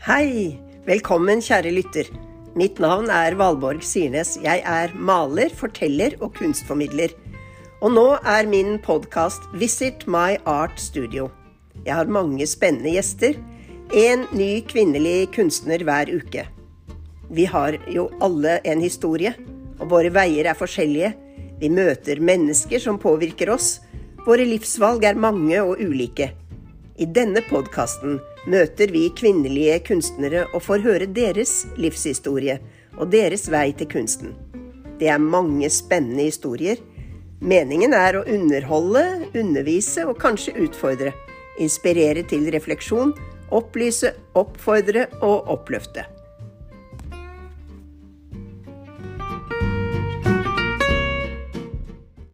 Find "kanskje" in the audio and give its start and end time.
40.20-40.58